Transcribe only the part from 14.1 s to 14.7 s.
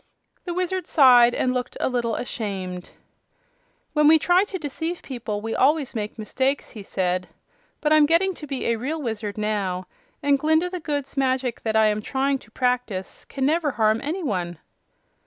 one."